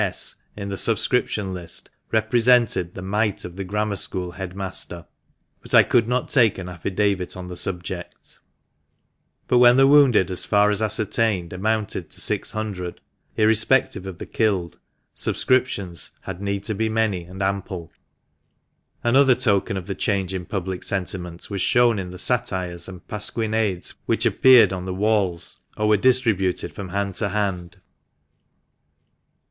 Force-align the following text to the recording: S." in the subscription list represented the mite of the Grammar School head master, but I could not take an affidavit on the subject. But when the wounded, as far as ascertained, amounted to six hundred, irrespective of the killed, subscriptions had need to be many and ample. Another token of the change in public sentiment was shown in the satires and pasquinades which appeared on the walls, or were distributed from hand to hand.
S." 0.03 0.33
in 0.57 0.69
the 0.69 0.79
subscription 0.79 1.53
list 1.53 1.91
represented 2.11 2.95
the 2.95 3.03
mite 3.03 3.45
of 3.45 3.55
the 3.55 3.63
Grammar 3.63 3.95
School 3.97 4.31
head 4.31 4.55
master, 4.55 5.05
but 5.61 5.75
I 5.75 5.83
could 5.83 6.07
not 6.07 6.27
take 6.31 6.57
an 6.57 6.67
affidavit 6.67 7.37
on 7.37 7.49
the 7.49 7.55
subject. 7.55 8.39
But 9.47 9.59
when 9.59 9.77
the 9.77 9.85
wounded, 9.85 10.31
as 10.31 10.43
far 10.43 10.71
as 10.71 10.81
ascertained, 10.81 11.53
amounted 11.53 12.09
to 12.09 12.19
six 12.19 12.49
hundred, 12.49 12.99
irrespective 13.37 14.07
of 14.07 14.17
the 14.17 14.25
killed, 14.25 14.79
subscriptions 15.13 16.09
had 16.21 16.41
need 16.41 16.63
to 16.63 16.73
be 16.73 16.89
many 16.89 17.25
and 17.25 17.43
ample. 17.43 17.91
Another 19.03 19.35
token 19.35 19.77
of 19.77 19.85
the 19.85 19.93
change 19.93 20.33
in 20.33 20.45
public 20.47 20.81
sentiment 20.81 21.47
was 21.51 21.61
shown 21.61 21.99
in 21.99 22.09
the 22.09 22.17
satires 22.17 22.89
and 22.89 23.07
pasquinades 23.07 23.93
which 24.07 24.25
appeared 24.25 24.73
on 24.73 24.85
the 24.85 24.95
walls, 24.95 25.57
or 25.77 25.87
were 25.89 25.95
distributed 25.95 26.73
from 26.73 26.89
hand 26.89 27.13
to 27.13 27.29
hand. 27.29 27.77